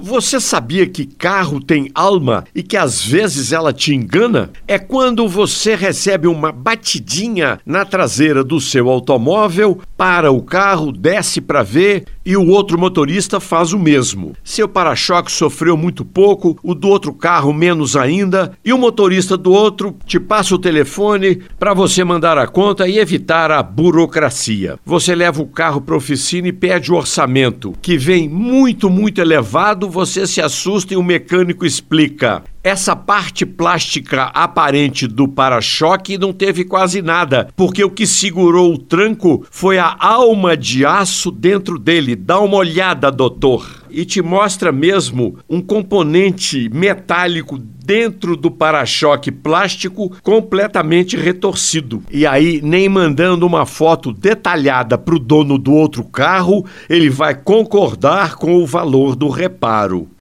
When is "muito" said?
15.78-16.04, 28.28-28.90, 28.90-29.22